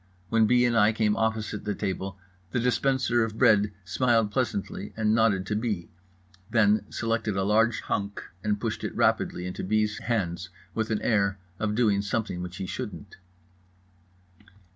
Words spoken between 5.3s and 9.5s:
to B., then selected a large hunk and pushed it rapidly